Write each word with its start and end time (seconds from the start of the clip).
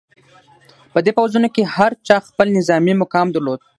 په 0.93 0.99
دې 1.05 1.11
پوځونو 1.17 1.47
کې 1.55 1.71
هر 1.75 1.91
چا 2.07 2.17
خپل 2.27 2.47
نظامي 2.57 2.93
مقام 3.01 3.27
درلود. 3.31 3.59